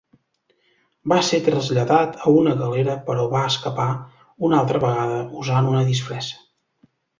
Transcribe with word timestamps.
Va 1.11 1.19
ser 1.27 1.39
traslladat 1.49 2.17
a 2.29 2.33
una 2.39 2.55
galera 2.63 2.97
però 3.11 3.27
va 3.35 3.43
escapar 3.51 3.87
una 4.49 4.61
altra 4.63 4.83
vegada 4.89 5.23
usant 5.45 5.73
una 5.75 5.87
disfressa. 5.93 6.45